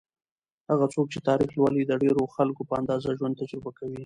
هغه 0.71 0.85
څوک 0.93 1.05
چې 1.13 1.19
تاریخ 1.29 1.49
لولي، 1.53 1.83
د 1.87 1.93
ډېرو 2.03 2.23
خلکو 2.35 2.61
په 2.69 2.73
اندازه 2.81 3.17
ژوند 3.19 3.39
تجربه 3.41 3.71
کوي. 3.79 3.97